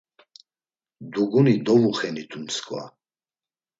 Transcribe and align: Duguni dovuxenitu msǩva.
Duguni 1.13 1.53
dovuxenitu 1.65 2.37
msǩva. 2.43 2.83